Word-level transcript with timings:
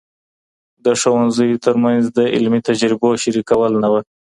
د 0.85 0.87
ښوونځیو 1.01 1.61
ترمنځ 1.65 2.03
د 2.17 2.19
علمي 2.33 2.61
تجربو 2.69 3.09
شریکول 3.23 3.71
نه 3.83 3.89
وو. 3.91 4.01